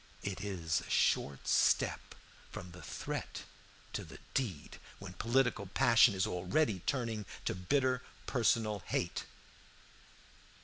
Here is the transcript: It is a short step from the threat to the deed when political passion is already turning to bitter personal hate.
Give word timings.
It 0.23 0.41
is 0.43 0.81
a 0.81 0.89
short 0.89 1.47
step 1.47 2.15
from 2.49 2.71
the 2.71 2.81
threat 2.81 3.43
to 3.93 4.03
the 4.03 4.17
deed 4.33 4.79
when 4.97 5.13
political 5.13 5.67
passion 5.67 6.15
is 6.15 6.25
already 6.25 6.79
turning 6.87 7.27
to 7.45 7.53
bitter 7.53 8.01
personal 8.25 8.79
hate. 8.87 9.25